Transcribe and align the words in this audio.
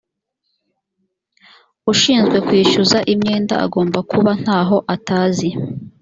ushinzwe 1.91 2.37
kwishyuza 2.47 2.97
imyenda 3.13 3.55
agomba 3.65 3.99
kuba 4.11 4.31
ntaho 4.41 4.77
atazi 4.95 5.49